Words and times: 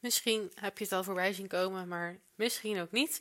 Misschien 0.00 0.52
heb 0.54 0.78
je 0.78 0.84
het 0.84 0.92
al 0.92 1.04
voorbij 1.04 1.32
zien 1.32 1.48
komen, 1.48 1.88
maar 1.88 2.18
misschien 2.34 2.80
ook 2.80 2.90
niet. 2.90 3.20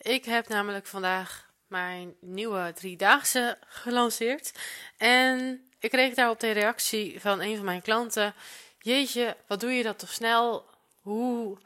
Ik 0.00 0.24
heb 0.24 0.48
namelijk 0.48 0.86
vandaag 0.86 1.50
mijn 1.66 2.14
nieuwe 2.20 2.72
driedaagse 2.74 3.58
gelanceerd. 3.66 4.52
En 4.96 5.68
ik 5.78 5.90
kreeg 5.90 6.14
daarop 6.14 6.40
de 6.40 6.50
reactie 6.50 7.20
van 7.20 7.40
een 7.40 7.56
van 7.56 7.64
mijn 7.64 7.82
klanten: 7.82 8.34
Jeetje, 8.78 9.36
wat 9.46 9.60
doe 9.60 9.72
je 9.72 9.82
dat 9.82 9.98
toch 9.98 10.12
snel? 10.12 10.70
Hoe, 11.00 11.58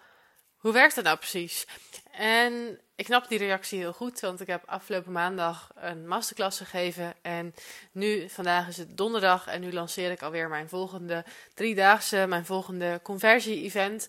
hoe 0.57 0.73
werkt 0.73 0.95
dat 0.95 1.05
nou 1.05 1.17
precies? 1.17 1.67
En 2.13 2.81
ik 2.95 3.07
snap 3.07 3.29
die 3.29 3.39
reactie 3.39 3.79
heel 3.79 3.93
goed, 3.93 4.21
want 4.21 4.41
ik 4.41 4.47
heb 4.47 4.63
afgelopen 4.67 5.13
maandag 5.13 5.71
een 5.75 6.09
masterclass 6.09 6.59
gegeven. 6.59 7.15
En 7.23 7.55
nu, 7.93 8.29
vandaag 8.29 8.69
is 8.69 8.77
het 8.77 8.97
donderdag 8.97 9.47
en 9.47 9.61
nu 9.61 9.73
lanceer 9.73 10.11
ik 10.11 10.23
alweer 10.23 10.49
mijn 10.49 10.69
volgende 10.69 11.25
driedaagse, 11.55 12.27
mijn 12.29 12.47
volgende 12.47 13.01
conversie-event. 13.03 14.07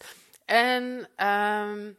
En 0.48 1.10
um, 1.28 1.98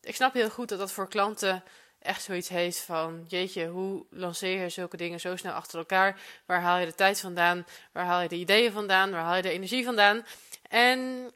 ik 0.00 0.14
snap 0.14 0.32
heel 0.32 0.50
goed 0.50 0.68
dat 0.68 0.78
dat 0.78 0.92
voor 0.92 1.08
klanten 1.08 1.64
echt 1.98 2.22
zoiets 2.22 2.48
heeft 2.48 2.78
van: 2.78 3.24
jeetje, 3.28 3.66
hoe 3.66 4.06
lanceer 4.10 4.60
je 4.62 4.68
zulke 4.68 4.96
dingen 4.96 5.20
zo 5.20 5.36
snel 5.36 5.52
achter 5.52 5.78
elkaar? 5.78 6.20
Waar 6.46 6.60
haal 6.60 6.78
je 6.78 6.86
de 6.86 6.94
tijd 6.94 7.20
vandaan? 7.20 7.66
Waar 7.92 8.04
haal 8.04 8.20
je 8.20 8.28
de 8.28 8.36
ideeën 8.36 8.72
vandaan? 8.72 9.10
Waar 9.10 9.22
haal 9.22 9.36
je 9.36 9.42
de 9.42 9.50
energie 9.50 9.84
vandaan? 9.84 10.26
En 10.68 11.30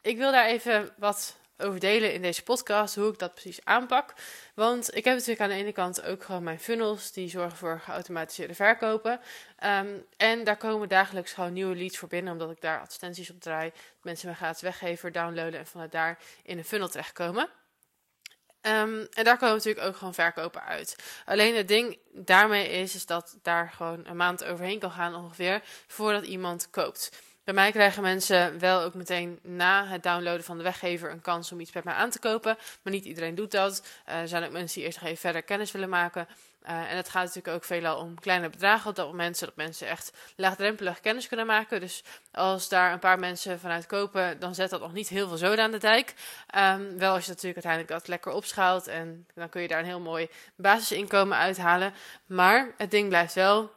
ik 0.00 0.16
wil 0.16 0.32
daar 0.32 0.46
even 0.46 0.94
wat 0.96 1.36
over 1.58 1.80
delen 1.80 2.12
in 2.12 2.22
deze 2.22 2.42
podcast, 2.42 2.94
hoe 2.94 3.12
ik 3.12 3.18
dat 3.18 3.32
precies 3.34 3.64
aanpak. 3.64 4.14
Want 4.54 4.96
ik 4.96 5.04
heb 5.04 5.14
natuurlijk 5.14 5.40
aan 5.40 5.48
de 5.48 5.54
ene 5.54 5.72
kant 5.72 6.02
ook 6.02 6.24
gewoon 6.24 6.42
mijn 6.42 6.60
funnels, 6.60 7.12
die 7.12 7.28
zorgen 7.28 7.58
voor 7.58 7.80
geautomatiseerde 7.80 8.54
verkopen. 8.54 9.20
Um, 9.64 10.06
en 10.16 10.44
daar 10.44 10.56
komen 10.56 10.88
dagelijks 10.88 11.32
gewoon 11.32 11.52
nieuwe 11.52 11.76
leads 11.76 11.98
voor 11.98 12.08
binnen, 12.08 12.32
omdat 12.32 12.50
ik 12.50 12.60
daar 12.60 12.80
advertenties 12.80 13.30
op 13.30 13.40
draai. 13.40 13.72
Mensen 14.02 14.28
me 14.28 14.34
gratis 14.34 14.62
weggeven, 14.62 15.12
downloaden 15.12 15.58
en 15.60 15.66
vanuit 15.66 15.92
daar 15.92 16.18
in 16.42 16.58
een 16.58 16.64
funnel 16.64 16.88
terechtkomen. 16.88 17.48
Um, 18.66 19.06
en 19.12 19.24
daar 19.24 19.38
komen 19.38 19.54
natuurlijk 19.54 19.86
ook 19.86 19.96
gewoon 19.96 20.14
verkopen 20.14 20.62
uit. 20.62 20.96
Alleen 21.24 21.56
het 21.56 21.68
ding 21.68 21.98
daarmee 22.12 22.68
is, 22.68 22.94
is 22.94 23.06
dat 23.06 23.38
daar 23.42 23.70
gewoon 23.70 24.06
een 24.06 24.16
maand 24.16 24.44
overheen 24.44 24.78
kan 24.78 24.90
gaan 24.90 25.14
ongeveer, 25.14 25.62
voordat 25.86 26.24
iemand 26.24 26.70
koopt. 26.70 27.10
Bij 27.44 27.54
mij 27.54 27.72
krijgen 27.72 28.02
mensen 28.02 28.58
wel 28.58 28.80
ook 28.80 28.94
meteen 28.94 29.38
na 29.42 29.86
het 29.86 30.02
downloaden 30.02 30.44
van 30.44 30.56
de 30.56 30.62
weggever 30.62 31.10
een 31.10 31.20
kans 31.20 31.52
om 31.52 31.60
iets 31.60 31.70
bij 31.70 31.82
mij 31.84 31.94
aan 31.94 32.10
te 32.10 32.18
kopen. 32.18 32.58
Maar 32.82 32.92
niet 32.92 33.04
iedereen 33.04 33.34
doet 33.34 33.50
dat. 33.50 33.86
Uh, 34.08 34.14
er 34.14 34.28
zijn 34.28 34.44
ook 34.44 34.50
mensen 34.50 34.76
die 34.76 34.84
eerst 34.84 35.00
nog 35.00 35.08
even 35.08 35.20
verder 35.20 35.42
kennis 35.42 35.72
willen 35.72 35.88
maken. 35.88 36.28
Uh, 36.62 36.90
en 36.90 36.96
het 36.96 37.08
gaat 37.08 37.24
natuurlijk 37.24 37.54
ook 37.54 37.64
veelal 37.64 37.98
om 37.98 38.20
kleine 38.20 38.48
bedragen 38.48 38.90
op 38.90 38.96
dat 38.96 39.06
moment, 39.06 39.36
zodat 39.36 39.56
mensen 39.56 39.88
echt 39.88 40.12
laagdrempelig 40.36 41.00
kennis 41.00 41.28
kunnen 41.28 41.46
maken. 41.46 41.80
Dus 41.80 42.04
als 42.32 42.68
daar 42.68 42.92
een 42.92 42.98
paar 42.98 43.18
mensen 43.18 43.60
vanuit 43.60 43.86
kopen, 43.86 44.40
dan 44.40 44.54
zet 44.54 44.70
dat 44.70 44.80
nog 44.80 44.92
niet 44.92 45.08
heel 45.08 45.28
veel 45.28 45.36
zoden 45.36 45.64
aan 45.64 45.70
de 45.70 45.78
dijk. 45.78 46.14
Um, 46.56 46.98
wel 46.98 47.14
als 47.14 47.24
je 47.24 47.30
natuurlijk 47.30 47.64
uiteindelijk 47.64 47.92
dat 47.92 48.08
lekker 48.08 48.32
opschaalt 48.32 48.86
en 48.86 49.26
dan 49.34 49.48
kun 49.48 49.62
je 49.62 49.68
daar 49.68 49.78
een 49.78 49.84
heel 49.84 50.00
mooi 50.00 50.28
basisinkomen 50.56 51.38
uithalen. 51.38 51.94
Maar 52.26 52.74
het 52.76 52.90
ding 52.90 53.08
blijft 53.08 53.34
wel. 53.34 53.70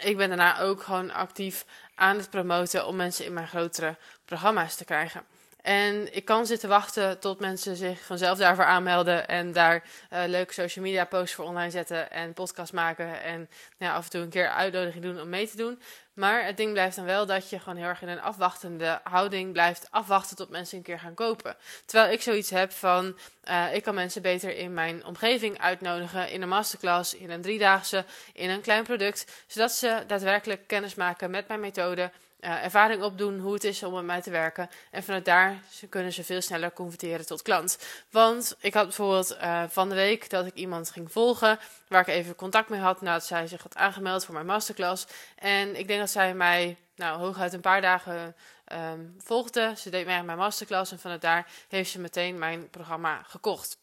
Ik 0.00 0.16
ben 0.16 0.28
daarna 0.28 0.60
ook 0.60 0.82
gewoon 0.82 1.10
actief 1.10 1.64
aan 1.94 2.16
het 2.16 2.30
promoten 2.30 2.86
om 2.86 2.96
mensen 2.96 3.24
in 3.24 3.32
mijn 3.32 3.48
grotere 3.48 3.96
programma's 4.24 4.76
te 4.76 4.84
krijgen. 4.84 5.24
En 5.62 6.14
ik 6.14 6.24
kan 6.24 6.46
zitten 6.46 6.68
wachten 6.68 7.18
tot 7.18 7.40
mensen 7.40 7.76
zich 7.76 8.00
vanzelf 8.00 8.38
daarvoor 8.38 8.64
aanmelden 8.64 9.28
en 9.28 9.52
daar 9.52 9.82
uh, 10.12 10.22
leuke 10.26 10.52
social 10.52 10.84
media 10.84 11.04
posts 11.04 11.34
voor 11.34 11.44
online 11.44 11.70
zetten 11.70 12.10
en 12.10 12.32
podcast 12.32 12.72
maken 12.72 13.22
en 13.22 13.38
nou 13.78 13.92
ja, 13.92 13.94
af 13.94 14.04
en 14.04 14.10
toe 14.10 14.20
een 14.20 14.28
keer 14.28 14.48
uitnodiging 14.48 15.02
doen 15.02 15.20
om 15.20 15.28
mee 15.28 15.48
te 15.48 15.56
doen. 15.56 15.80
Maar 16.14 16.44
het 16.44 16.56
ding 16.56 16.72
blijft 16.72 16.96
dan 16.96 17.04
wel 17.04 17.26
dat 17.26 17.50
je 17.50 17.58
gewoon 17.58 17.76
heel 17.76 17.86
erg 17.86 18.02
in 18.02 18.08
een 18.08 18.20
afwachtende 18.20 19.00
houding 19.02 19.52
blijft 19.52 19.86
afwachten 19.90 20.36
tot 20.36 20.48
mensen 20.48 20.76
een 20.76 20.84
keer 20.84 20.98
gaan 20.98 21.14
kopen. 21.14 21.56
Terwijl 21.84 22.12
ik 22.12 22.22
zoiets 22.22 22.50
heb 22.50 22.72
van, 22.72 23.18
uh, 23.50 23.74
ik 23.74 23.82
kan 23.82 23.94
mensen 23.94 24.22
beter 24.22 24.56
in 24.56 24.74
mijn 24.74 25.04
omgeving 25.04 25.58
uitnodigen, 25.58 26.30
in 26.30 26.42
een 26.42 26.48
masterclass, 26.48 27.14
in 27.14 27.30
een 27.30 27.42
driedaagse, 27.42 28.04
in 28.32 28.50
een 28.50 28.60
klein 28.60 28.84
product, 28.84 29.44
zodat 29.46 29.72
ze 29.72 30.04
daadwerkelijk 30.06 30.66
kennis 30.66 30.94
maken 30.94 31.30
met 31.30 31.48
mijn 31.48 31.60
methode 31.60 32.10
uh, 32.40 32.64
ervaring 32.64 33.02
opdoen 33.02 33.38
hoe 33.38 33.52
het 33.52 33.64
is 33.64 33.82
om 33.82 33.92
met 33.92 34.04
mij 34.04 34.20
te 34.20 34.30
werken. 34.30 34.70
En 34.90 35.02
vanuit 35.02 35.24
daar 35.24 35.58
kunnen 35.88 36.12
ze 36.12 36.24
veel 36.24 36.40
sneller 36.40 36.72
converteren 36.72 37.26
tot 37.26 37.42
klant. 37.42 37.78
Want 38.10 38.56
ik 38.60 38.74
had 38.74 38.84
bijvoorbeeld 38.84 39.36
uh, 39.36 39.62
van 39.68 39.88
de 39.88 39.94
week 39.94 40.30
dat 40.30 40.46
ik 40.46 40.54
iemand 40.54 40.90
ging 40.90 41.12
volgen, 41.12 41.58
waar 41.88 42.00
ik 42.00 42.14
even 42.14 42.34
contact 42.34 42.68
mee 42.68 42.80
had 42.80 43.00
nadat 43.00 43.26
zij 43.26 43.46
zich 43.46 43.62
had 43.62 43.76
aangemeld 43.76 44.24
voor 44.24 44.34
mijn 44.34 44.46
masterclass. 44.46 45.06
En 45.36 45.78
ik 45.78 45.86
denk 45.86 46.00
dat 46.00 46.10
zij 46.10 46.34
mij 46.34 46.76
nou, 46.94 47.18
hooguit 47.18 47.52
een 47.52 47.60
paar 47.60 47.80
dagen 47.80 48.36
um, 48.72 49.14
volgde. 49.18 49.72
Ze 49.76 49.90
deed 49.90 50.06
mij 50.06 50.22
mijn 50.22 50.38
masterclass 50.38 50.92
en 50.92 50.98
vanuit 50.98 51.20
daar 51.20 51.46
heeft 51.68 51.90
ze 51.90 52.00
meteen 52.00 52.38
mijn 52.38 52.70
programma 52.70 53.22
gekocht. 53.22 53.78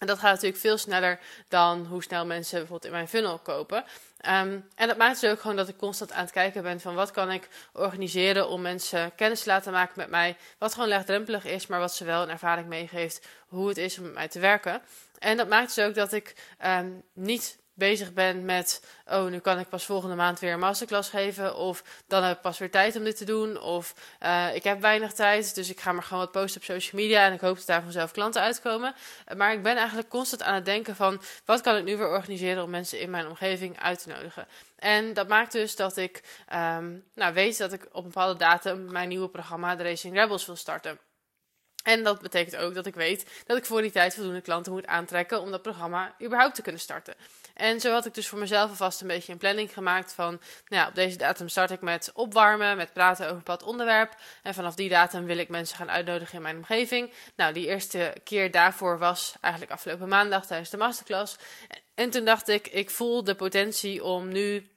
En 0.00 0.06
dat 0.06 0.18
gaat 0.18 0.32
natuurlijk 0.32 0.60
veel 0.60 0.78
sneller 0.78 1.18
dan 1.48 1.86
hoe 1.86 2.02
snel 2.02 2.26
mensen 2.26 2.58
bijvoorbeeld 2.58 2.84
in 2.84 2.90
mijn 2.90 3.08
funnel 3.08 3.38
kopen. 3.38 3.84
Um, 4.26 4.68
en 4.74 4.88
dat 4.88 4.96
maakt 4.96 5.20
dus 5.20 5.30
ook 5.30 5.40
gewoon 5.40 5.56
dat 5.56 5.68
ik 5.68 5.76
constant 5.76 6.12
aan 6.12 6.22
het 6.22 6.30
kijken 6.30 6.62
ben 6.62 6.80
van 6.80 6.94
wat 6.94 7.10
kan 7.10 7.30
ik 7.30 7.48
organiseren 7.72 8.48
om 8.48 8.60
mensen 8.60 9.14
kennis 9.14 9.42
te 9.42 9.48
laten 9.48 9.72
maken 9.72 9.94
met 9.96 10.10
mij. 10.10 10.36
Wat 10.58 10.74
gewoon 10.74 10.88
laagdrempelig 10.88 11.44
is, 11.44 11.66
maar 11.66 11.78
wat 11.78 11.94
ze 11.94 12.04
wel 12.04 12.22
een 12.22 12.30
ervaring 12.30 12.68
meegeeft 12.68 13.26
hoe 13.48 13.68
het 13.68 13.76
is 13.76 13.98
om 13.98 14.04
met 14.04 14.14
mij 14.14 14.28
te 14.28 14.40
werken. 14.40 14.82
En 15.18 15.36
dat 15.36 15.48
maakt 15.48 15.74
dus 15.74 15.84
ook 15.84 15.94
dat 15.94 16.12
ik 16.12 16.34
um, 16.66 17.02
niet 17.12 17.58
bezig 17.80 18.12
ben 18.12 18.44
met, 18.44 18.82
oh, 19.06 19.24
nu 19.24 19.38
kan 19.38 19.58
ik 19.58 19.68
pas 19.68 19.84
volgende 19.84 20.14
maand 20.14 20.38
weer 20.38 20.52
een 20.52 20.58
masterclass 20.58 21.10
geven. 21.10 21.56
Of 21.56 21.84
dan 22.06 22.22
heb 22.22 22.36
ik 22.36 22.42
pas 22.42 22.58
weer 22.58 22.70
tijd 22.70 22.96
om 22.96 23.04
dit 23.04 23.16
te 23.16 23.24
doen. 23.24 23.60
Of 23.60 23.94
uh, 24.22 24.54
ik 24.54 24.64
heb 24.64 24.80
weinig 24.80 25.12
tijd, 25.12 25.54
dus 25.54 25.70
ik 25.70 25.80
ga 25.80 25.92
maar 25.92 26.02
gewoon 26.02 26.22
wat 26.22 26.32
posten 26.32 26.60
op 26.60 26.66
social 26.66 27.02
media. 27.02 27.24
En 27.24 27.32
ik 27.32 27.40
hoop 27.40 27.56
dat 27.56 27.66
daar 27.66 27.82
vanzelf 27.82 28.10
klanten 28.10 28.42
uitkomen. 28.42 28.94
Maar 29.36 29.52
ik 29.52 29.62
ben 29.62 29.76
eigenlijk 29.76 30.08
constant 30.08 30.42
aan 30.42 30.54
het 30.54 30.64
denken 30.64 30.96
van, 30.96 31.22
wat 31.44 31.60
kan 31.60 31.76
ik 31.76 31.84
nu 31.84 31.96
weer 31.96 32.08
organiseren 32.08 32.62
om 32.62 32.70
mensen 32.70 33.00
in 33.00 33.10
mijn 33.10 33.26
omgeving 33.26 33.80
uit 33.80 34.02
te 34.02 34.08
nodigen. 34.08 34.46
En 34.78 35.12
dat 35.12 35.28
maakt 35.28 35.52
dus 35.52 35.76
dat 35.76 35.96
ik 35.96 36.22
um, 36.52 37.04
nou, 37.14 37.34
weet 37.34 37.58
dat 37.58 37.72
ik 37.72 37.82
op 37.92 38.04
een 38.04 38.10
bepaalde 38.10 38.38
datum 38.38 38.92
mijn 38.92 39.08
nieuwe 39.08 39.28
programma, 39.28 39.76
de 39.76 39.82
Racing 39.82 40.14
Rebels, 40.14 40.46
wil 40.46 40.56
starten. 40.56 40.98
En 41.82 42.02
dat 42.02 42.20
betekent 42.20 42.56
ook 42.56 42.74
dat 42.74 42.86
ik 42.86 42.94
weet 42.94 43.26
dat 43.46 43.56
ik 43.56 43.64
voor 43.64 43.82
die 43.82 43.90
tijd 43.90 44.14
voldoende 44.14 44.40
klanten 44.40 44.72
moet 44.72 44.86
aantrekken 44.86 45.40
om 45.40 45.50
dat 45.50 45.62
programma 45.62 46.14
überhaupt 46.22 46.54
te 46.54 46.62
kunnen 46.62 46.80
starten. 46.80 47.14
En 47.54 47.80
zo 47.80 47.92
had 47.92 48.06
ik 48.06 48.14
dus 48.14 48.28
voor 48.28 48.38
mezelf 48.38 48.70
alvast 48.70 49.00
een 49.00 49.06
beetje 49.06 49.32
een 49.32 49.38
planning 49.38 49.72
gemaakt 49.72 50.12
van, 50.12 50.40
nou 50.68 50.82
ja, 50.82 50.88
op 50.88 50.94
deze 50.94 51.16
datum 51.16 51.48
start 51.48 51.70
ik 51.70 51.80
met 51.80 52.10
opwarmen, 52.14 52.76
met 52.76 52.92
praten 52.92 53.24
over 53.24 53.36
een 53.36 53.42
bepaald 53.42 53.62
onderwerp. 53.62 54.16
En 54.42 54.54
vanaf 54.54 54.74
die 54.74 54.88
datum 54.88 55.24
wil 55.24 55.38
ik 55.38 55.48
mensen 55.48 55.76
gaan 55.76 55.90
uitnodigen 55.90 56.36
in 56.36 56.42
mijn 56.42 56.56
omgeving. 56.56 57.12
Nou, 57.36 57.52
die 57.52 57.66
eerste 57.66 58.14
keer 58.24 58.50
daarvoor 58.50 58.98
was 58.98 59.34
eigenlijk 59.40 59.72
afgelopen 59.72 60.08
maandag 60.08 60.46
tijdens 60.46 60.70
de 60.70 60.76
masterclass. 60.76 61.36
En 61.94 62.10
toen 62.10 62.24
dacht 62.24 62.48
ik, 62.48 62.66
ik 62.66 62.90
voel 62.90 63.24
de 63.24 63.34
potentie 63.34 64.04
om 64.04 64.28
nu 64.28 64.70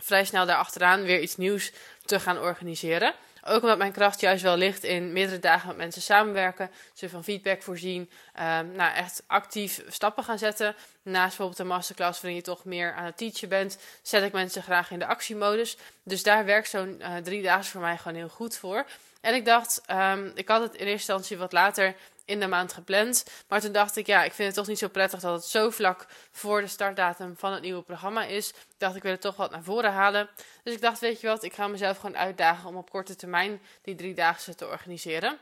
vrij 0.00 0.24
snel 0.24 0.46
daarachteraan 0.46 1.02
weer 1.02 1.20
iets 1.20 1.36
nieuws 1.36 1.72
te 2.04 2.20
gaan 2.20 2.38
organiseren. 2.38 3.14
Ook 3.46 3.62
omdat 3.62 3.78
mijn 3.78 3.92
kracht 3.92 4.20
juist 4.20 4.42
wel 4.42 4.56
ligt 4.56 4.84
in 4.84 5.12
meerdere 5.12 5.38
dagen 5.38 5.68
met 5.68 5.76
mensen 5.76 6.02
samenwerken, 6.02 6.70
ze 6.92 7.08
van 7.08 7.24
feedback 7.24 7.62
voorzien, 7.62 8.10
um, 8.40 8.72
nou 8.72 8.94
echt 8.94 9.22
actief 9.26 9.82
stappen 9.88 10.24
gaan 10.24 10.38
zetten. 10.38 10.74
Naast 11.02 11.28
bijvoorbeeld 11.28 11.58
een 11.58 11.66
masterclass 11.66 12.20
waarin 12.20 12.38
je 12.38 12.44
toch 12.44 12.64
meer 12.64 12.92
aan 12.92 13.04
het 13.04 13.16
teachen 13.16 13.48
bent, 13.48 13.78
zet 14.02 14.24
ik 14.24 14.32
mensen 14.32 14.62
graag 14.62 14.90
in 14.90 14.98
de 14.98 15.06
actiemodus. 15.06 15.76
Dus 16.02 16.22
daar 16.22 16.44
werkt 16.44 16.68
zo'n 16.68 17.00
uh, 17.00 17.16
drie 17.16 17.42
dagen 17.42 17.64
voor 17.64 17.80
mij 17.80 17.96
gewoon 17.96 18.16
heel 18.16 18.28
goed 18.28 18.56
voor. 18.56 18.86
En 19.20 19.34
ik 19.34 19.44
dacht, 19.44 19.82
um, 19.90 20.32
ik 20.34 20.48
had 20.48 20.60
het 20.60 20.72
in 20.72 20.78
eerste 20.78 20.92
instantie 20.92 21.36
wat 21.36 21.52
later 21.52 21.94
in 22.24 22.40
de 22.40 22.46
maand 22.46 22.72
gepland. 22.72 23.24
Maar 23.48 23.60
toen 23.60 23.72
dacht 23.72 23.96
ik, 23.96 24.06
ja, 24.06 24.24
ik 24.24 24.32
vind 24.32 24.48
het 24.48 24.56
toch 24.56 24.66
niet 24.66 24.78
zo 24.78 24.88
prettig 24.88 25.20
dat 25.20 25.34
het 25.34 25.44
zo 25.44 25.70
vlak 25.70 26.06
voor 26.30 26.60
de 26.60 26.66
startdatum 26.66 27.34
van 27.36 27.52
het 27.52 27.62
nieuwe 27.62 27.82
programma 27.82 28.24
is. 28.24 28.48
Ik 28.48 28.78
dacht, 28.78 28.96
ik 28.96 29.02
wil 29.02 29.12
het 29.12 29.20
toch 29.20 29.36
wat 29.36 29.50
naar 29.50 29.62
voren 29.62 29.92
halen. 29.92 30.28
Dus 30.62 30.74
ik 30.74 30.80
dacht, 30.80 30.98
weet 30.98 31.20
je 31.20 31.26
wat, 31.26 31.42
ik 31.42 31.54
ga 31.54 31.68
mezelf 31.68 31.96
gewoon 31.96 32.16
uitdagen 32.16 32.68
om 32.68 32.76
op 32.76 32.90
korte 32.90 33.16
termijn 33.16 33.60
die 33.82 33.94
driedaagse 33.94 34.54
te 34.54 34.66
organiseren. 34.66 35.38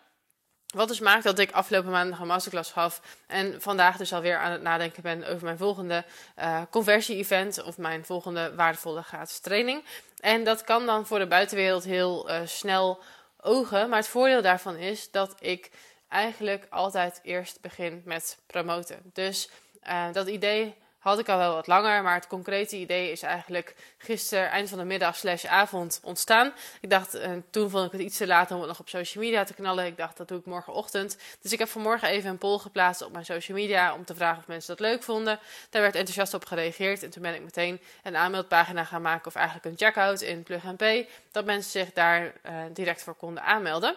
Wat 0.72 0.88
dus 0.88 1.00
maakt 1.00 1.24
dat 1.24 1.38
ik 1.38 1.52
afgelopen 1.52 1.90
maandag 1.90 2.18
een 2.20 2.26
masterclass 2.26 2.70
gaf 2.70 3.00
en 3.26 3.62
vandaag 3.62 3.96
dus 3.96 4.12
alweer 4.12 4.38
aan 4.38 4.52
het 4.52 4.62
nadenken 4.62 5.02
ben 5.02 5.24
over 5.24 5.44
mijn 5.44 5.58
volgende 5.58 6.04
uh, 6.38 6.62
conversie-event 6.70 7.62
of 7.62 7.78
mijn 7.78 8.04
volgende 8.04 8.54
waardevolle 8.54 9.02
gratis 9.02 9.38
training. 9.38 9.84
En 10.20 10.44
dat 10.44 10.64
kan 10.64 10.86
dan 10.86 11.06
voor 11.06 11.18
de 11.18 11.26
buitenwereld 11.26 11.84
heel 11.84 12.30
uh, 12.30 12.40
snel 12.44 13.02
ogen, 13.40 13.88
maar 13.88 13.98
het 13.98 14.08
voordeel 14.08 14.42
daarvan 14.42 14.76
is 14.76 15.10
dat 15.10 15.34
ik 15.38 15.70
eigenlijk 16.12 16.66
altijd 16.70 17.20
eerst 17.22 17.60
begin 17.60 18.02
met 18.04 18.38
promoten. 18.46 19.10
Dus 19.12 19.48
uh, 19.88 20.12
dat 20.12 20.28
idee 20.28 20.74
had 21.02 21.18
ik 21.18 21.28
al 21.28 21.38
wel 21.38 21.54
wat 21.54 21.66
langer, 21.66 22.02
maar 22.02 22.14
het 22.14 22.26
concrete 22.26 22.76
idee 22.76 23.10
is 23.10 23.22
eigenlijk 23.22 23.74
gisteren 23.98 24.50
eind 24.50 24.68
van 24.68 24.78
de 24.78 24.84
middag 24.84 25.16
slash 25.16 25.44
avond 25.44 26.00
ontstaan. 26.02 26.52
Ik 26.80 26.90
dacht, 26.90 27.14
uh, 27.14 27.30
toen 27.50 27.70
vond 27.70 27.86
ik 27.86 27.92
het 27.92 28.00
iets 28.00 28.16
te 28.16 28.26
laat 28.26 28.50
om 28.50 28.58
het 28.58 28.68
nog 28.68 28.80
op 28.80 28.88
social 28.88 29.24
media 29.24 29.44
te 29.44 29.54
knallen. 29.54 29.86
Ik 29.86 29.96
dacht, 29.96 30.16
dat 30.16 30.28
doe 30.28 30.38
ik 30.38 30.44
morgenochtend. 30.44 31.18
Dus 31.40 31.52
ik 31.52 31.58
heb 31.58 31.68
vanmorgen 31.68 32.08
even 32.08 32.30
een 32.30 32.38
poll 32.38 32.58
geplaatst 32.58 33.02
op 33.02 33.12
mijn 33.12 33.24
social 33.24 33.58
media 33.58 33.94
om 33.94 34.04
te 34.04 34.14
vragen 34.14 34.38
of 34.38 34.46
mensen 34.46 34.76
dat 34.76 34.86
leuk 34.86 35.02
vonden. 35.02 35.38
Daar 35.70 35.82
werd 35.82 35.94
enthousiast 35.94 36.34
op 36.34 36.44
gereageerd 36.44 37.02
en 37.02 37.10
toen 37.10 37.22
ben 37.22 37.34
ik 37.34 37.42
meteen 37.42 37.80
een 38.02 38.16
aanmeldpagina 38.16 38.84
gaan 38.84 39.02
maken 39.02 39.26
of 39.26 39.34
eigenlijk 39.34 39.66
een 39.66 39.86
checkout 39.86 40.20
in 40.20 40.42
Plug 40.42 40.76
Pay, 40.76 41.08
dat 41.32 41.44
mensen 41.44 41.70
zich 41.70 41.92
daar 41.92 42.22
uh, 42.22 42.52
direct 42.72 43.02
voor 43.02 43.14
konden 43.14 43.42
aanmelden. 43.42 43.96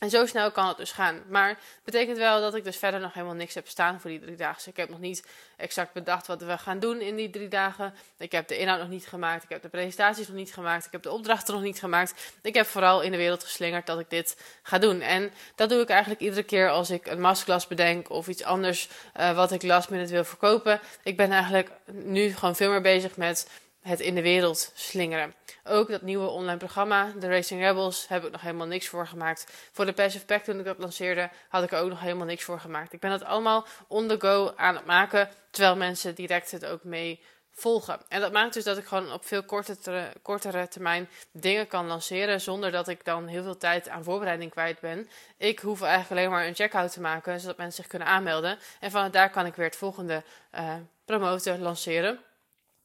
En 0.00 0.10
zo 0.10 0.26
snel 0.26 0.50
kan 0.50 0.68
het 0.68 0.76
dus 0.76 0.92
gaan. 0.92 1.22
Maar 1.28 1.48
het 1.48 1.84
betekent 1.84 2.18
wel 2.18 2.40
dat 2.40 2.54
ik 2.54 2.64
dus 2.64 2.76
verder 2.76 3.00
nog 3.00 3.12
helemaal 3.12 3.34
niks 3.34 3.54
heb 3.54 3.68
staan 3.68 4.00
voor 4.00 4.10
die 4.10 4.20
drie 4.20 4.36
dagen. 4.36 4.70
Ik 4.70 4.76
heb 4.76 4.88
nog 4.88 5.00
niet 5.00 5.26
exact 5.56 5.92
bedacht 5.92 6.26
wat 6.26 6.42
we 6.42 6.58
gaan 6.58 6.78
doen 6.78 7.00
in 7.00 7.16
die 7.16 7.30
drie 7.30 7.48
dagen. 7.48 7.94
Ik 8.18 8.32
heb 8.32 8.48
de 8.48 8.58
inhoud 8.58 8.78
nog 8.78 8.88
niet 8.88 9.06
gemaakt. 9.06 9.42
Ik 9.42 9.48
heb 9.48 9.62
de 9.62 9.68
presentaties 9.68 10.26
nog 10.26 10.36
niet 10.36 10.54
gemaakt. 10.54 10.86
Ik 10.86 10.92
heb 10.92 11.02
de 11.02 11.10
opdrachten 11.10 11.54
nog 11.54 11.62
niet 11.62 11.78
gemaakt. 11.78 12.32
Ik 12.42 12.54
heb 12.54 12.66
vooral 12.66 13.00
in 13.00 13.10
de 13.10 13.16
wereld 13.16 13.44
geslingerd 13.44 13.86
dat 13.86 13.98
ik 13.98 14.10
dit 14.10 14.36
ga 14.62 14.78
doen. 14.78 15.00
En 15.00 15.32
dat 15.54 15.68
doe 15.68 15.80
ik 15.80 15.88
eigenlijk 15.88 16.20
iedere 16.20 16.42
keer 16.42 16.70
als 16.70 16.90
ik 16.90 17.06
een 17.06 17.20
masterclass 17.20 17.66
bedenk 17.66 18.10
of 18.10 18.28
iets 18.28 18.44
anders 18.44 18.88
uh, 19.16 19.36
wat 19.36 19.52
ik 19.52 19.62
last 19.62 19.90
minute 19.90 20.12
wil 20.12 20.24
verkopen. 20.24 20.80
Ik 21.02 21.16
ben 21.16 21.30
eigenlijk 21.30 21.70
nu 21.92 22.34
gewoon 22.34 22.56
veel 22.56 22.70
meer 22.70 22.80
bezig 22.80 23.16
met 23.16 23.48
het 23.84 24.00
in 24.00 24.14
de 24.14 24.22
wereld 24.22 24.72
slingeren. 24.74 25.34
Ook 25.64 25.88
dat 25.88 26.02
nieuwe 26.02 26.28
online 26.28 26.58
programma, 26.58 27.12
de 27.18 27.28
Racing 27.28 27.60
Rebels, 27.60 28.08
heb 28.08 28.24
ik 28.24 28.32
nog 28.32 28.40
helemaal 28.40 28.66
niks 28.66 28.88
voor 28.88 29.06
gemaakt. 29.06 29.46
Voor 29.72 29.86
de 29.86 29.92
Passive 29.92 30.24
Pack, 30.24 30.44
toen 30.44 30.58
ik 30.58 30.64
dat 30.64 30.78
lanceerde, 30.78 31.30
had 31.48 31.62
ik 31.62 31.72
er 31.72 31.78
ook 31.78 31.88
nog 31.88 32.00
helemaal 32.00 32.26
niks 32.26 32.44
voor 32.44 32.60
gemaakt. 32.60 32.92
Ik 32.92 33.00
ben 33.00 33.10
dat 33.10 33.24
allemaal 33.24 33.66
on 33.88 34.08
the 34.08 34.20
go 34.20 34.52
aan 34.56 34.74
het 34.74 34.86
maken, 34.86 35.28
terwijl 35.50 35.76
mensen 35.76 36.14
direct 36.14 36.50
het 36.50 36.66
ook 36.66 36.84
mee 36.84 37.20
volgen. 37.50 38.00
En 38.08 38.20
dat 38.20 38.32
maakt 38.32 38.54
dus 38.54 38.64
dat 38.64 38.78
ik 38.78 38.84
gewoon 38.84 39.12
op 39.12 39.24
veel 39.24 39.42
kortere, 39.42 40.12
kortere 40.22 40.68
termijn 40.68 41.08
dingen 41.32 41.66
kan 41.66 41.86
lanceren, 41.86 42.40
zonder 42.40 42.70
dat 42.70 42.88
ik 42.88 43.04
dan 43.04 43.26
heel 43.26 43.42
veel 43.42 43.56
tijd 43.56 43.88
aan 43.88 44.04
voorbereiding 44.04 44.50
kwijt 44.50 44.80
ben. 44.80 45.08
Ik 45.36 45.58
hoef 45.58 45.82
eigenlijk 45.82 46.10
alleen 46.10 46.30
maar 46.30 46.46
een 46.46 46.54
checkout 46.54 46.92
te 46.92 47.00
maken, 47.00 47.40
zodat 47.40 47.56
mensen 47.56 47.82
zich 47.82 47.90
kunnen 47.90 48.08
aanmelden. 48.08 48.58
En 48.80 48.90
vanuit 48.90 49.12
daar 49.12 49.30
kan 49.30 49.46
ik 49.46 49.54
weer 49.54 49.66
het 49.66 49.76
volgende 49.76 50.22
uh, 50.54 50.74
promoten, 51.04 51.60
lanceren. 51.60 52.20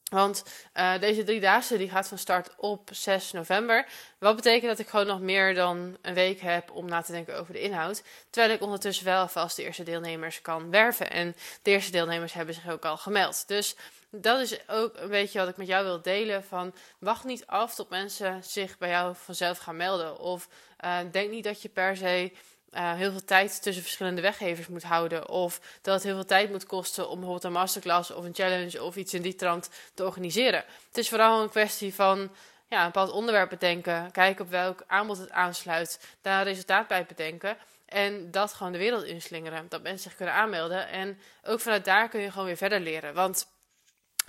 Want 0.10 0.44
uh, 0.74 1.00
deze 1.00 1.24
driedaagse 1.24 1.78
die 1.78 1.90
gaat 1.90 2.08
van 2.08 2.18
start 2.18 2.50
op 2.58 2.90
6 2.92 3.32
november. 3.32 3.88
Wat 4.20 4.36
betekent 4.36 4.70
dat 4.70 4.80
ik 4.80 4.88
gewoon 4.88 5.08
nog 5.08 5.20
meer 5.20 5.54
dan 5.54 5.98
een 6.02 6.14
week 6.14 6.40
heb 6.40 6.72
om 6.72 6.86
na 6.86 7.02
te 7.02 7.12
denken 7.12 7.40
over 7.40 7.54
de 7.54 7.62
inhoud. 7.62 8.04
Terwijl 8.30 8.54
ik 8.54 8.62
ondertussen 8.62 9.06
wel 9.06 9.28
vast 9.28 9.56
de 9.56 9.64
eerste 9.64 9.84
deelnemers 9.84 10.42
kan 10.42 10.70
werven. 10.70 11.12
En 11.12 11.36
de 11.62 11.72
eerste 11.72 11.92
deelnemers 11.92 12.34
hebben 12.34 12.56
zich 12.56 12.70
ook 12.70 12.86
al 12.86 12.98
gemeld. 12.98 13.48
Dus 13.48 13.76
dat 14.12 14.40
is 14.40 14.70
ook 14.70 14.98
een 14.98 15.10
beetje 15.10 15.40
wat 15.40 15.50
ik 15.50 15.58
met 15.58 15.68
jou 15.68 15.86
wil 15.86 16.02
delen. 16.02 16.44
Van 16.44 16.74
wacht 17.00 17.24
niet 17.24 17.46
af 17.46 17.76
tot 17.76 17.90
mensen 17.90 18.44
zich 18.44 18.78
bij 18.78 18.90
jou 18.90 19.16
vanzelf 19.16 19.58
gaan 19.58 19.78
melden. 19.78 20.20
Of 20.20 20.48
uh, 20.86 20.98
denk 21.12 21.32
niet 21.32 21.44
dat 21.44 21.62
je 21.62 21.70
per 21.70 21.98
se 21.98 22.32
uh, 22.74 22.94
heel 22.94 23.12
veel 23.12 23.24
tijd 23.26 23.62
tussen 23.62 23.84
verschillende 23.84 24.22
weggevers 24.22 24.68
moet 24.68 24.84
houden. 24.84 25.30
Of 25.30 25.62
dat 25.82 25.94
het 25.94 26.04
heel 26.04 26.16
veel 26.16 26.26
tijd 26.26 26.50
moet 26.50 26.66
kosten 26.66 27.04
om 27.04 27.16
bijvoorbeeld 27.16 27.44
een 27.44 27.52
masterclass 27.52 28.12
of 28.12 28.24
een 28.24 28.36
challenge 28.36 28.84
of 28.84 28.96
iets 28.96 29.14
in 29.14 29.22
die 29.22 29.36
trant 29.36 29.70
te 29.94 30.06
organiseren. 30.06 30.64
Het 30.88 30.98
is 30.98 31.10
vooral 31.10 31.42
een 31.42 31.50
kwestie 31.50 31.94
van 31.94 32.30
ja, 32.68 32.80
een 32.80 32.86
bepaald 32.86 33.12
onderwerp 33.12 33.50
bedenken, 33.50 34.12
kijken 34.12 34.46
op 34.46 34.52
welk 34.52 34.84
aanbod 34.88 35.18
het 35.18 35.32
aansluit, 35.32 36.00
daar 36.22 36.40
een 36.40 36.44
resultaat 36.44 36.88
bij 36.88 37.06
bedenken. 37.06 37.58
En 37.86 38.32
dat 38.32 38.54
gewoon 38.54 38.72
de 38.72 38.78
wereld 38.78 39.04
inslingeren. 39.04 39.66
Dat 39.70 39.82
mensen 39.82 40.10
zich 40.10 40.16
kunnen 40.16 40.36
aanmelden. 40.36 40.88
En 40.88 41.20
ook 41.44 41.60
vanuit 41.60 41.86
daar 41.86 42.10
kun 42.10 42.22
je 42.22 42.32
gewoon 42.32 42.46
weer 42.46 42.58
verder 42.58 42.80
leren. 42.80 43.14
Want 43.14 43.48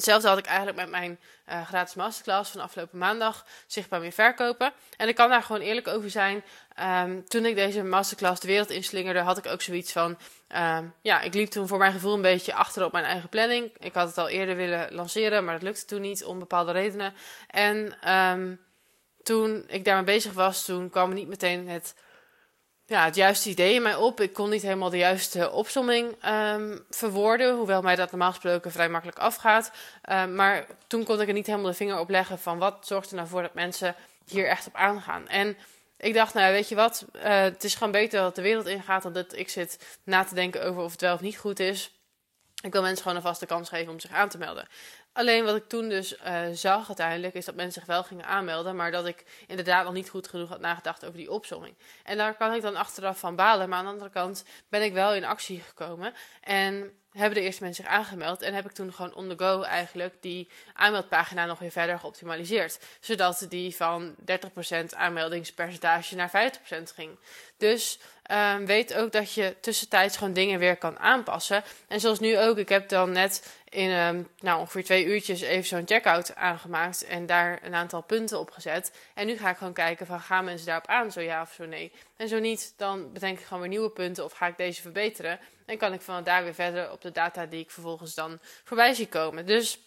Hetzelfde 0.00 0.28
had 0.28 0.38
ik 0.38 0.46
eigenlijk 0.46 0.76
met 0.76 0.90
mijn 0.90 1.18
uh, 1.48 1.66
gratis 1.66 1.94
masterclass 1.94 2.50
van 2.50 2.60
afgelopen 2.60 2.98
maandag, 2.98 3.46
zichtbaar 3.66 4.00
meer 4.00 4.12
verkopen. 4.12 4.72
En 4.96 5.08
ik 5.08 5.14
kan 5.14 5.28
daar 5.28 5.42
gewoon 5.42 5.60
eerlijk 5.60 5.88
over 5.88 6.10
zijn. 6.10 6.44
Um, 6.80 7.28
toen 7.28 7.44
ik 7.44 7.54
deze 7.54 7.82
masterclass 7.82 8.40
de 8.40 8.46
wereld 8.46 8.70
inslingerde, 8.70 9.20
had 9.20 9.38
ik 9.38 9.46
ook 9.46 9.62
zoiets 9.62 9.92
van... 9.92 10.18
Um, 10.56 10.94
ja, 11.02 11.20
ik 11.20 11.34
liep 11.34 11.50
toen 11.50 11.68
voor 11.68 11.78
mijn 11.78 11.92
gevoel 11.92 12.14
een 12.14 12.22
beetje 12.22 12.54
achter 12.54 12.84
op 12.84 12.92
mijn 12.92 13.04
eigen 13.04 13.28
planning. 13.28 13.70
Ik 13.78 13.94
had 13.94 14.08
het 14.08 14.18
al 14.18 14.28
eerder 14.28 14.56
willen 14.56 14.94
lanceren, 14.94 15.44
maar 15.44 15.54
dat 15.54 15.62
lukte 15.62 15.84
toen 15.84 16.00
niet 16.00 16.24
om 16.24 16.38
bepaalde 16.38 16.72
redenen. 16.72 17.14
En 17.46 18.10
um, 18.14 18.60
toen 19.22 19.64
ik 19.66 19.84
daarmee 19.84 20.04
bezig 20.04 20.32
was, 20.32 20.64
toen 20.64 20.90
kwam 20.90 21.12
niet 21.12 21.28
meteen 21.28 21.68
het 21.68 21.94
ja, 22.90 23.04
het 23.04 23.14
juiste 23.14 23.48
idee 23.48 23.74
in 23.74 23.82
mij 23.82 23.94
op. 23.94 24.20
Ik 24.20 24.32
kon 24.32 24.50
niet 24.50 24.62
helemaal 24.62 24.90
de 24.90 24.96
juiste 24.96 25.50
opsomming 25.50 26.24
um, 26.26 26.84
verwoorden, 26.90 27.56
hoewel 27.56 27.82
mij 27.82 27.96
dat 27.96 28.10
normaal 28.10 28.30
gesproken 28.30 28.72
vrij 28.72 28.88
makkelijk 28.88 29.18
afgaat. 29.18 29.70
Um, 30.10 30.34
maar 30.34 30.66
toen 30.86 31.04
kon 31.04 31.20
ik 31.20 31.28
er 31.28 31.34
niet 31.34 31.46
helemaal 31.46 31.70
de 31.70 31.76
vinger 31.76 31.98
op 31.98 32.08
leggen 32.08 32.38
van 32.38 32.58
wat 32.58 32.86
zorgt 32.86 33.10
er 33.10 33.16
nou 33.16 33.28
voor 33.28 33.42
dat 33.42 33.54
mensen 33.54 33.94
hier 34.26 34.46
echt 34.46 34.66
op 34.66 34.74
aangaan. 34.74 35.28
En 35.28 35.56
ik 35.96 36.14
dacht, 36.14 36.34
nou 36.34 36.52
weet 36.52 36.68
je 36.68 36.74
wat, 36.74 37.04
uh, 37.16 37.22
het 37.22 37.64
is 37.64 37.74
gewoon 37.74 37.92
beter 37.92 38.20
dat 38.20 38.34
de 38.34 38.42
wereld 38.42 38.66
ingaat 38.66 39.02
dan 39.02 39.12
dat 39.12 39.36
ik 39.36 39.48
zit 39.48 39.98
na 40.04 40.24
te 40.24 40.34
denken 40.34 40.64
over 40.64 40.82
of 40.82 40.92
het 40.92 41.00
wel 41.00 41.14
of 41.14 41.20
niet 41.20 41.38
goed 41.38 41.60
is. 41.60 41.92
Ik 42.62 42.72
wil 42.72 42.82
mensen 42.82 43.02
gewoon 43.02 43.16
een 43.16 43.22
vaste 43.22 43.46
kans 43.46 43.68
geven 43.68 43.92
om 43.92 44.00
zich 44.00 44.10
aan 44.10 44.28
te 44.28 44.38
melden. 44.38 44.68
Alleen 45.12 45.44
wat 45.44 45.56
ik 45.56 45.68
toen 45.68 45.88
dus 45.88 46.16
uh, 46.26 46.42
zag 46.52 46.86
uiteindelijk 46.86 47.34
is 47.34 47.44
dat 47.44 47.54
mensen 47.54 47.80
zich 47.80 47.86
wel 47.86 48.02
gingen 48.02 48.24
aanmelden, 48.24 48.76
maar 48.76 48.90
dat 48.90 49.06
ik 49.06 49.24
inderdaad 49.46 49.84
nog 49.84 49.92
niet 49.92 50.08
goed 50.08 50.28
genoeg 50.28 50.48
had 50.48 50.60
nagedacht 50.60 51.04
over 51.04 51.18
die 51.18 51.30
opzomming. 51.30 51.74
En 52.04 52.16
daar 52.16 52.36
kan 52.36 52.54
ik 52.54 52.62
dan 52.62 52.76
achteraf 52.76 53.18
van 53.18 53.36
balen, 53.36 53.68
maar 53.68 53.78
aan 53.78 53.84
de 53.84 53.90
andere 53.90 54.10
kant 54.10 54.44
ben 54.68 54.82
ik 54.82 54.92
wel 54.92 55.14
in 55.14 55.24
actie 55.24 55.60
gekomen 55.60 56.14
en 56.40 56.92
hebben 57.12 57.38
de 57.38 57.44
eerste 57.44 57.62
mensen 57.62 57.84
zich 57.84 57.92
aangemeld 57.92 58.42
en 58.42 58.54
heb 58.54 58.64
ik 58.64 58.72
toen 58.72 58.92
gewoon 58.92 59.14
on 59.14 59.28
the 59.28 59.44
go 59.44 59.62
eigenlijk 59.62 60.14
die 60.20 60.48
aanmeldpagina 60.74 61.46
nog 61.46 61.58
weer 61.58 61.70
verder 61.70 61.98
geoptimaliseerd, 61.98 62.78
zodat 63.00 63.46
die 63.48 63.76
van 63.76 64.14
30% 64.20 64.84
aanmeldingspercentage 64.90 66.14
naar 66.14 66.52
50% 66.70 66.82
ging. 66.94 67.18
Dus 67.56 67.98
um, 68.30 68.66
weet 68.66 68.94
ook 68.94 69.12
dat 69.12 69.32
je 69.32 69.56
tussentijds 69.60 70.16
gewoon 70.16 70.32
dingen 70.32 70.58
weer 70.58 70.76
kan 70.76 70.98
aanpassen. 70.98 71.62
En 71.88 72.00
zoals 72.00 72.20
nu 72.20 72.38
ook, 72.38 72.58
ik 72.58 72.68
heb 72.68 72.88
dan 72.88 73.12
net 73.12 73.59
in 73.70 73.90
um, 73.90 74.28
nou, 74.38 74.60
ongeveer 74.60 74.84
twee 74.84 75.04
uurtjes 75.04 75.40
even 75.40 75.64
zo'n 75.64 75.86
checkout 75.86 76.34
aangemaakt 76.34 77.04
en 77.04 77.26
daar 77.26 77.58
een 77.62 77.74
aantal 77.74 78.02
punten 78.02 78.38
op 78.38 78.50
gezet. 78.50 78.92
En 79.14 79.26
nu 79.26 79.36
ga 79.36 79.50
ik 79.50 79.56
gewoon 79.56 79.72
kijken 79.72 80.06
van 80.06 80.20
gaan 80.20 80.44
mensen 80.44 80.66
daarop 80.66 80.86
aan, 80.86 81.12
zo 81.12 81.20
ja 81.20 81.42
of 81.42 81.52
zo 81.52 81.64
nee. 81.64 81.92
En 82.16 82.28
zo 82.28 82.38
niet, 82.38 82.74
dan 82.76 83.12
bedenk 83.12 83.38
ik 83.38 83.44
gewoon 83.44 83.60
weer 83.60 83.68
nieuwe 83.68 83.90
punten 83.90 84.24
of 84.24 84.32
ga 84.32 84.46
ik 84.46 84.56
deze 84.56 84.80
verbeteren. 84.80 85.38
En 85.66 85.78
kan 85.78 85.92
ik 85.92 86.00
van 86.00 86.24
daar 86.24 86.44
weer 86.44 86.54
verder 86.54 86.92
op 86.92 87.00
de 87.00 87.10
data 87.10 87.46
die 87.46 87.60
ik 87.60 87.70
vervolgens 87.70 88.14
dan 88.14 88.38
voorbij 88.64 88.94
zie 88.94 89.08
komen. 89.08 89.46
Dus 89.46 89.78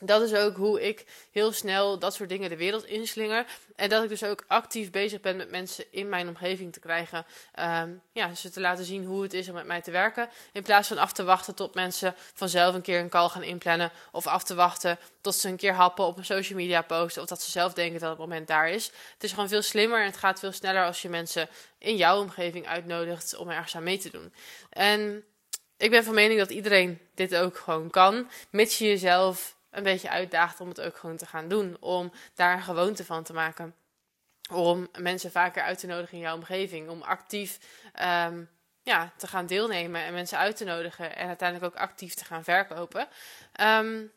dat 0.00 0.22
is 0.22 0.34
ook 0.34 0.56
hoe 0.56 0.82
ik 0.82 1.04
heel 1.30 1.52
snel 1.52 1.98
dat 1.98 2.14
soort 2.14 2.28
dingen 2.28 2.48
de 2.48 2.56
wereld 2.56 2.84
inslinger. 2.84 3.46
En 3.76 3.88
dat 3.88 4.02
ik 4.02 4.08
dus 4.08 4.24
ook 4.24 4.44
actief 4.46 4.90
bezig 4.90 5.20
ben 5.20 5.36
met 5.36 5.50
mensen 5.50 5.84
in 5.90 6.08
mijn 6.08 6.28
omgeving 6.28 6.72
te 6.72 6.80
krijgen. 6.80 7.26
Um, 7.60 8.02
ja, 8.12 8.34
ze 8.34 8.50
te 8.50 8.60
laten 8.60 8.84
zien 8.84 9.04
hoe 9.04 9.22
het 9.22 9.34
is 9.34 9.48
om 9.48 9.54
met 9.54 9.66
mij 9.66 9.82
te 9.82 9.90
werken. 9.90 10.28
In 10.52 10.62
plaats 10.62 10.88
van 10.88 10.98
af 10.98 11.12
te 11.12 11.24
wachten 11.24 11.54
tot 11.54 11.74
mensen 11.74 12.14
vanzelf 12.34 12.74
een 12.74 12.82
keer 12.82 13.00
een 13.00 13.08
call 13.08 13.28
gaan 13.28 13.42
inplannen. 13.42 13.92
Of 14.12 14.26
af 14.26 14.44
te 14.44 14.54
wachten 14.54 14.98
tot 15.20 15.34
ze 15.34 15.48
een 15.48 15.56
keer 15.56 15.74
happen 15.74 16.04
op 16.04 16.16
een 16.18 16.24
social 16.24 16.58
media 16.58 16.82
post. 16.82 17.18
Of 17.18 17.26
dat 17.26 17.42
ze 17.42 17.50
zelf 17.50 17.72
denken 17.72 18.00
dat 18.00 18.10
het 18.10 18.18
moment 18.18 18.48
daar 18.48 18.70
is. 18.70 18.86
Het 18.86 19.24
is 19.24 19.30
gewoon 19.30 19.48
veel 19.48 19.62
slimmer 19.62 20.00
en 20.00 20.06
het 20.06 20.16
gaat 20.16 20.38
veel 20.38 20.52
sneller 20.52 20.84
als 20.84 21.02
je 21.02 21.08
mensen 21.08 21.48
in 21.78 21.96
jouw 21.96 22.20
omgeving 22.20 22.66
uitnodigt 22.66 23.36
om 23.36 23.50
ergens 23.50 23.76
aan 23.76 23.82
mee 23.82 23.98
te 23.98 24.10
doen. 24.10 24.32
En 24.70 25.24
ik 25.76 25.90
ben 25.90 26.04
van 26.04 26.14
mening 26.14 26.38
dat 26.38 26.50
iedereen 26.50 27.00
dit 27.14 27.36
ook 27.36 27.58
gewoon 27.58 27.90
kan. 27.90 28.30
Mits 28.50 28.78
je 28.78 28.86
jezelf 28.86 29.55
een 29.76 29.82
beetje 29.82 30.10
uitdaagt 30.10 30.60
om 30.60 30.68
het 30.68 30.80
ook 30.80 30.96
gewoon 30.96 31.16
te 31.16 31.26
gaan 31.26 31.48
doen. 31.48 31.76
Om 31.80 32.12
daar 32.34 32.56
een 32.56 32.62
gewoonte 32.62 33.04
van 33.04 33.22
te 33.22 33.32
maken. 33.32 33.74
Om 34.52 34.88
mensen 34.98 35.30
vaker 35.30 35.62
uit 35.62 35.78
te 35.78 35.86
nodigen 35.86 36.14
in 36.14 36.22
jouw 36.22 36.36
omgeving. 36.36 36.88
Om 36.88 37.02
actief 37.02 37.58
um, 38.26 38.48
ja, 38.82 39.12
te 39.16 39.26
gaan 39.26 39.46
deelnemen 39.46 40.02
en 40.02 40.12
mensen 40.12 40.38
uit 40.38 40.56
te 40.56 40.64
nodigen. 40.64 41.16
En 41.16 41.26
uiteindelijk 41.26 41.74
ook 41.74 41.80
actief 41.80 42.14
te 42.14 42.24
gaan 42.24 42.44
verkopen. 42.44 43.08
Um, 43.60 44.12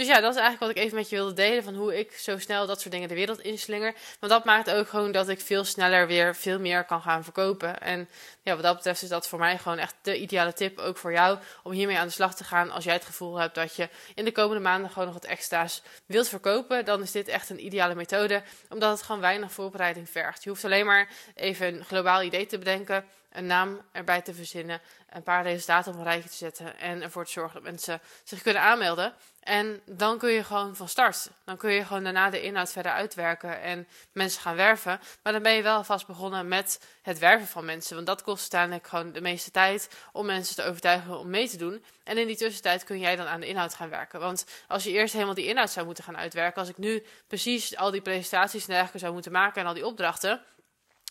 dus 0.00 0.08
ja, 0.08 0.20
dat 0.20 0.34
is 0.34 0.40
eigenlijk 0.40 0.60
wat 0.60 0.70
ik 0.70 0.76
even 0.76 0.98
met 0.98 1.08
je 1.08 1.16
wilde 1.16 1.32
delen. 1.32 1.64
Van 1.64 1.74
hoe 1.74 1.98
ik 1.98 2.12
zo 2.12 2.38
snel 2.38 2.66
dat 2.66 2.80
soort 2.80 2.92
dingen 2.92 3.08
de 3.08 3.14
wereld 3.14 3.40
inslinger. 3.40 3.94
Want 4.20 4.32
dat 4.32 4.44
maakt 4.44 4.70
ook 4.70 4.88
gewoon 4.88 5.12
dat 5.12 5.28
ik 5.28 5.40
veel 5.40 5.64
sneller 5.64 6.06
weer 6.06 6.36
veel 6.36 6.58
meer 6.58 6.84
kan 6.84 7.00
gaan 7.00 7.24
verkopen. 7.24 7.80
En 7.80 8.08
ja, 8.42 8.54
wat 8.54 8.62
dat 8.62 8.76
betreft 8.76 9.02
is 9.02 9.08
dat 9.08 9.28
voor 9.28 9.38
mij 9.38 9.58
gewoon 9.58 9.78
echt 9.78 9.94
de 10.02 10.18
ideale 10.20 10.52
tip. 10.52 10.78
Ook 10.78 10.96
voor 10.96 11.12
jou 11.12 11.38
om 11.62 11.72
hiermee 11.72 11.98
aan 11.98 12.06
de 12.06 12.12
slag 12.12 12.34
te 12.34 12.44
gaan. 12.44 12.70
Als 12.70 12.84
jij 12.84 12.94
het 12.94 13.04
gevoel 13.04 13.36
hebt 13.36 13.54
dat 13.54 13.76
je 13.76 13.88
in 14.14 14.24
de 14.24 14.32
komende 14.32 14.62
maanden 14.62 14.90
gewoon 14.90 15.04
nog 15.04 15.14
wat 15.14 15.24
extra's 15.24 15.82
wilt 16.06 16.28
verkopen. 16.28 16.84
Dan 16.84 17.02
is 17.02 17.12
dit 17.12 17.28
echt 17.28 17.50
een 17.50 17.64
ideale 17.64 17.94
methode. 17.94 18.42
Omdat 18.68 18.90
het 18.90 19.02
gewoon 19.02 19.20
weinig 19.20 19.52
voorbereiding 19.52 20.10
vergt. 20.10 20.42
Je 20.44 20.50
hoeft 20.50 20.64
alleen 20.64 20.86
maar 20.86 21.08
even 21.34 21.74
een 21.74 21.84
globaal 21.84 22.22
idee 22.22 22.46
te 22.46 22.58
bedenken 22.58 23.04
een 23.32 23.46
naam 23.46 23.80
erbij 23.92 24.20
te 24.20 24.34
verzinnen, 24.34 24.80
een 25.10 25.22
paar 25.22 25.42
resultaten 25.42 25.92
op 25.92 25.98
een 25.98 26.04
rijtje 26.04 26.28
te 26.28 26.36
zetten 26.36 26.78
en 26.78 27.02
ervoor 27.02 27.24
te 27.24 27.32
zorgen 27.32 27.54
dat 27.54 27.62
mensen 27.62 28.00
zich 28.24 28.42
kunnen 28.42 28.62
aanmelden. 28.62 29.14
En 29.40 29.80
dan 29.86 30.18
kun 30.18 30.30
je 30.30 30.44
gewoon 30.44 30.76
van 30.76 30.88
start. 30.88 31.30
Dan 31.44 31.56
kun 31.56 31.72
je 31.72 31.84
gewoon 31.84 32.02
daarna 32.02 32.30
de 32.30 32.42
inhoud 32.42 32.72
verder 32.72 32.92
uitwerken 32.92 33.60
en 33.60 33.88
mensen 34.12 34.40
gaan 34.40 34.56
werven. 34.56 35.00
Maar 35.22 35.32
dan 35.32 35.42
ben 35.42 35.52
je 35.52 35.62
wel 35.62 35.84
vast 35.84 36.06
begonnen 36.06 36.48
met 36.48 36.80
het 37.02 37.18
werven 37.18 37.46
van 37.46 37.64
mensen. 37.64 37.94
Want 37.94 38.06
dat 38.06 38.22
kost 38.22 38.40
uiteindelijk 38.40 38.86
gewoon 38.86 39.12
de 39.12 39.20
meeste 39.20 39.50
tijd 39.50 39.90
om 40.12 40.26
mensen 40.26 40.56
te 40.56 40.64
overtuigen 40.64 41.18
om 41.18 41.30
mee 41.30 41.48
te 41.48 41.56
doen. 41.56 41.84
En 42.04 42.18
in 42.18 42.26
die 42.26 42.36
tussentijd 42.36 42.84
kun 42.84 42.98
jij 42.98 43.16
dan 43.16 43.26
aan 43.26 43.40
de 43.40 43.46
inhoud 43.46 43.74
gaan 43.74 43.90
werken. 43.90 44.20
Want 44.20 44.46
als 44.68 44.84
je 44.84 44.90
eerst 44.90 45.12
helemaal 45.12 45.34
die 45.34 45.46
inhoud 45.46 45.70
zou 45.70 45.86
moeten 45.86 46.04
gaan 46.04 46.16
uitwerken, 46.16 46.60
als 46.60 46.70
ik 46.70 46.78
nu 46.78 47.04
precies 47.26 47.76
al 47.76 47.90
die 47.90 48.00
presentaties 48.00 48.62
en 48.62 48.68
dergelijke 48.68 48.98
zou 48.98 49.12
moeten 49.12 49.32
maken 49.32 49.60
en 49.60 49.66
al 49.66 49.74
die 49.74 49.86
opdrachten, 49.86 50.42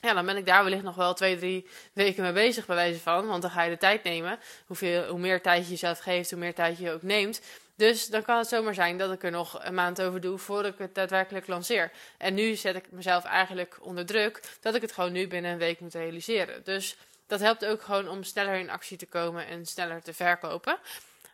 ja, 0.02 0.14
dan 0.14 0.26
ben 0.26 0.38
ik 0.38 0.46
daar 0.46 0.64
wellicht 0.64 0.84
nog 0.84 0.96
wel 0.96 1.14
twee, 1.14 1.38
drie 1.38 1.68
weken 1.94 2.24
mee 2.24 2.32
bezig, 2.32 2.66
bij 2.66 2.76
wijze 2.76 3.00
van. 3.00 3.28
Want 3.28 3.42
dan 3.42 3.52
ga 3.52 3.64
je 3.64 3.70
de 3.70 3.78
tijd 3.78 4.04
nemen. 4.04 4.40
Hoeveel, 4.66 5.08
hoe 5.08 5.20
meer 5.20 5.42
tijd 5.42 5.64
je 5.64 5.70
jezelf 5.70 6.00
geeft, 6.00 6.30
hoe 6.30 6.40
meer 6.40 6.54
tijd 6.54 6.78
je 6.78 6.92
ook 6.92 7.02
neemt. 7.02 7.42
Dus 7.76 8.08
dan 8.08 8.24
kan 8.24 8.38
het 8.38 8.48
zomaar 8.48 8.74
zijn 8.74 8.98
dat 8.98 9.12
ik 9.12 9.24
er 9.24 9.32
nog 9.32 9.64
een 9.64 9.74
maand 9.74 10.02
over 10.02 10.22
doe 10.22 10.38
voordat 10.38 10.74
ik 10.74 10.78
het 10.78 10.96
daadwerkelijk 10.96 11.48
lanceer. 11.48 11.92
En 12.18 12.34
nu 12.34 12.56
zet 12.56 12.76
ik 12.76 12.92
mezelf 12.92 13.24
eigenlijk 13.24 13.78
onder 13.82 14.06
druk 14.06 14.42
dat 14.62 14.76
ik 14.76 14.82
het 14.82 14.92
gewoon 14.92 15.12
nu 15.12 15.28
binnen 15.28 15.52
een 15.52 15.58
week 15.58 15.80
moet 15.80 15.94
realiseren. 15.94 16.64
Dus 16.64 16.98
dat 17.28 17.40
helpt 17.40 17.66
ook 17.66 17.82
gewoon 17.82 18.10
om 18.10 18.24
sneller 18.24 18.56
in 18.56 18.70
actie 18.70 18.98
te 18.98 19.06
komen 19.06 19.48
en 19.48 19.66
sneller 19.66 20.02
te 20.02 20.14
verkopen. 20.14 20.78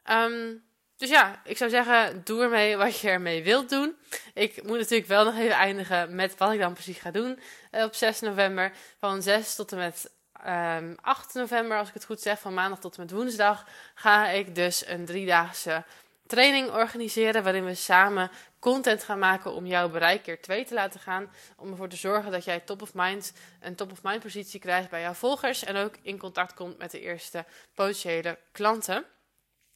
Ehm, 0.03 0.53
dus 0.97 1.09
ja, 1.09 1.41
ik 1.43 1.57
zou 1.57 1.69
zeggen, 1.69 2.21
doe 2.23 2.41
ermee 2.41 2.77
wat 2.77 2.99
je 2.99 3.09
ermee 3.09 3.43
wilt 3.43 3.69
doen. 3.69 3.95
Ik 4.33 4.63
moet 4.63 4.77
natuurlijk 4.77 5.09
wel 5.09 5.25
nog 5.25 5.37
even 5.37 5.55
eindigen 5.55 6.15
met 6.15 6.37
wat 6.37 6.51
ik 6.51 6.59
dan 6.59 6.73
precies 6.73 6.97
ga 6.97 7.11
doen 7.11 7.39
eh, 7.71 7.83
op 7.83 7.95
6 7.95 8.19
november. 8.19 8.71
Van 8.99 9.21
6 9.21 9.55
tot 9.55 9.71
en 9.71 9.77
met 9.77 10.11
8 11.01 11.29
ehm, 11.29 11.39
november, 11.39 11.77
als 11.77 11.87
ik 11.87 11.93
het 11.93 12.05
goed 12.05 12.21
zeg, 12.21 12.39
van 12.39 12.53
maandag 12.53 12.79
tot 12.79 12.95
en 12.95 13.01
met 13.01 13.11
woensdag, 13.11 13.65
ga 13.95 14.29
ik 14.29 14.55
dus 14.55 14.87
een 14.87 15.05
driedaagse 15.05 15.83
training 16.27 16.71
organiseren 16.71 17.43
waarin 17.43 17.65
we 17.65 17.75
samen 17.75 18.31
content 18.59 19.03
gaan 19.03 19.19
maken 19.19 19.53
om 19.53 19.65
jouw 19.65 19.89
bereik 19.89 20.23
keer 20.23 20.41
2 20.41 20.65
te 20.65 20.73
laten 20.73 20.99
gaan. 20.99 21.31
Om 21.57 21.71
ervoor 21.71 21.89
te 21.89 21.95
zorgen 21.95 22.31
dat 22.31 22.43
jij 22.43 22.59
top 22.59 22.81
of 22.81 22.93
mind, 22.93 23.33
een 23.59 23.75
top 23.75 23.91
of 23.91 24.03
mind 24.03 24.21
positie 24.21 24.59
krijgt 24.59 24.89
bij 24.89 25.01
jouw 25.01 25.13
volgers 25.13 25.63
en 25.63 25.75
ook 25.75 25.93
in 26.01 26.17
contact 26.17 26.53
komt 26.53 26.77
met 26.77 26.91
de 26.91 26.99
eerste 26.99 27.45
potentiële 27.73 28.37
klanten. 28.51 29.05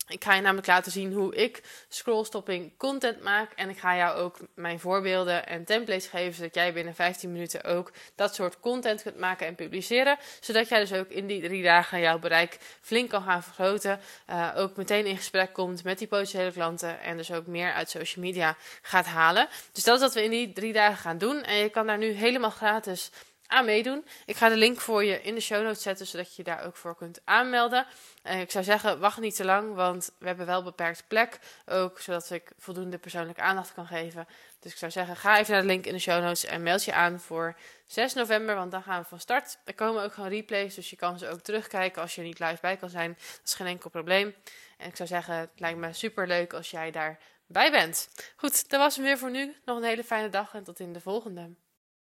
Ik 0.09 0.23
ga 0.23 0.33
je 0.33 0.41
namelijk 0.41 0.67
laten 0.67 0.91
zien 0.91 1.13
hoe 1.13 1.35
ik 1.35 1.61
scrollstopping 1.87 2.71
content 2.77 3.23
maak. 3.23 3.51
En 3.55 3.69
ik 3.69 3.77
ga 3.77 3.95
jou 3.95 4.17
ook 4.17 4.37
mijn 4.53 4.79
voorbeelden 4.79 5.47
en 5.47 5.65
templates 5.65 6.07
geven. 6.07 6.33
Zodat 6.33 6.55
jij 6.55 6.73
binnen 6.73 6.95
15 6.95 7.31
minuten 7.31 7.63
ook 7.63 7.91
dat 8.15 8.35
soort 8.35 8.59
content 8.59 9.01
kunt 9.01 9.19
maken 9.19 9.47
en 9.47 9.55
publiceren. 9.55 10.17
Zodat 10.39 10.69
jij 10.69 10.79
dus 10.79 10.93
ook 10.93 11.07
in 11.07 11.27
die 11.27 11.41
drie 11.41 11.63
dagen 11.63 11.99
jouw 11.99 12.19
bereik 12.19 12.57
flink 12.81 13.09
kan 13.09 13.23
gaan 13.23 13.43
vergroten. 13.43 13.99
Uh, 14.29 14.51
ook 14.55 14.75
meteen 14.75 15.05
in 15.05 15.17
gesprek 15.17 15.53
komt 15.53 15.83
met 15.83 15.97
die 15.97 16.07
potentiële 16.07 16.51
klanten. 16.51 17.01
En 17.01 17.17
dus 17.17 17.31
ook 17.31 17.47
meer 17.47 17.73
uit 17.73 17.89
social 17.89 18.25
media 18.25 18.55
gaat 18.81 19.05
halen. 19.05 19.47
Dus 19.71 19.83
dat 19.83 19.95
is 19.95 20.01
wat 20.01 20.13
we 20.13 20.23
in 20.23 20.31
die 20.31 20.53
drie 20.53 20.73
dagen 20.73 20.97
gaan 20.97 21.17
doen. 21.17 21.43
En 21.43 21.55
je 21.55 21.69
kan 21.69 21.87
daar 21.87 21.97
nu 21.97 22.11
helemaal 22.11 22.49
gratis 22.49 23.11
aan 23.49 23.65
meedoen. 23.65 24.05
Ik 24.25 24.35
ga 24.35 24.49
de 24.49 24.57
link 24.57 24.79
voor 24.79 25.03
je 25.03 25.21
in 25.21 25.35
de 25.35 25.41
show 25.41 25.63
notes 25.63 25.81
zetten, 25.81 26.07
zodat 26.07 26.27
je 26.27 26.33
je 26.35 26.43
daar 26.43 26.65
ook 26.65 26.75
voor 26.75 26.95
kunt 26.95 27.21
aanmelden. 27.23 27.85
En 28.23 28.39
ik 28.39 28.51
zou 28.51 28.63
zeggen, 28.63 28.99
wacht 28.99 29.19
niet 29.19 29.35
te 29.35 29.45
lang, 29.45 29.75
want 29.75 30.11
we 30.19 30.27
hebben 30.27 30.45
wel 30.45 30.63
beperkt 30.63 31.03
plek. 31.07 31.39
Ook 31.65 31.99
zodat 31.99 32.29
ik 32.29 32.51
voldoende 32.57 32.97
persoonlijke 32.97 33.41
aandacht 33.41 33.73
kan 33.73 33.87
geven. 33.87 34.27
Dus 34.59 34.71
ik 34.71 34.77
zou 34.77 34.91
zeggen, 34.91 35.15
ga 35.15 35.39
even 35.39 35.53
naar 35.53 35.61
de 35.61 35.67
link 35.67 35.85
in 35.85 35.93
de 35.93 35.99
show 35.99 36.23
notes 36.23 36.45
en 36.45 36.63
meld 36.63 36.83
je 36.83 36.93
aan 36.93 37.19
voor 37.19 37.55
6 37.85 38.13
november, 38.13 38.55
want 38.55 38.71
dan 38.71 38.83
gaan 38.83 39.01
we 39.01 39.07
van 39.07 39.19
start. 39.19 39.57
Er 39.65 39.75
komen 39.75 40.03
ook 40.03 40.13
gewoon 40.13 40.29
replays, 40.29 40.75
dus 40.75 40.89
je 40.89 40.95
kan 40.95 41.19
ze 41.19 41.29
ook 41.29 41.39
terugkijken 41.39 42.01
als 42.01 42.15
je 42.15 42.21
er 42.21 42.27
niet 42.27 42.39
live 42.39 42.57
bij 42.61 42.77
kan 42.77 42.89
zijn. 42.89 43.13
Dat 43.13 43.41
is 43.45 43.53
geen 43.53 43.67
enkel 43.67 43.89
probleem. 43.89 44.35
En 44.77 44.87
ik 44.87 44.95
zou 44.95 45.09
zeggen, 45.09 45.35
het 45.35 45.49
lijkt 45.55 45.79
me 45.79 45.93
super 45.93 46.27
leuk 46.27 46.53
als 46.53 46.71
jij 46.71 46.91
daarbij 46.91 47.71
bent. 47.71 48.09
Goed, 48.35 48.69
dat 48.69 48.79
was 48.79 48.95
hem 48.95 49.05
weer 49.05 49.17
voor 49.17 49.31
nu. 49.31 49.55
Nog 49.65 49.77
een 49.77 49.83
hele 49.83 50.03
fijne 50.03 50.29
dag 50.29 50.53
en 50.53 50.63
tot 50.63 50.79
in 50.79 50.93
de 50.93 51.01
volgende. 51.01 51.49